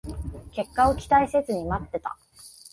[0.53, 2.17] 結果を期待せずに待ってた